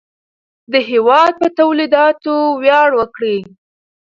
د 0.71 0.73
هېواد 0.89 1.31
په 1.41 1.47
تولیداتو 1.59 2.35
ویاړ 2.61 2.89
وکړئ. 2.99 3.39